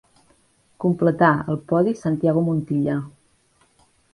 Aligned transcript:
Completà 0.85 1.29
el 1.53 1.61
podi 1.73 1.93
Santiago 2.01 2.45
Montilla. 2.49 2.97